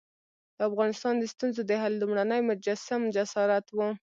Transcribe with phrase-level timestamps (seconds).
[0.57, 3.87] د افغانستان د ستونزو د حل لومړنی مجسم جسارت وو.